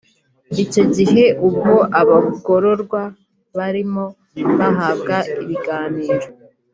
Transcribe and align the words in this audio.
Icyo 0.63 0.83
gihe 0.95 1.23
ubwo 1.47 1.73
abagororwa 1.99 3.01
barimo 3.57 4.05
bahabwa 4.59 5.15
ibiganiro 5.41 6.27